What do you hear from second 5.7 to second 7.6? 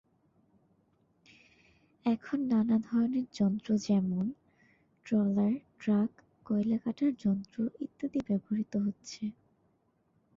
truck, কয়লা কাটার যন্ত্র